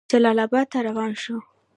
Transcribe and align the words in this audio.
جلال 0.11 0.37
آباد 0.45 0.65
ته 0.71 0.79
روان 0.87 1.11
شو. 1.21 1.35